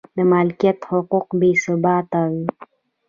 [0.15, 2.33] د مالکیت حقوق بې ثباته و.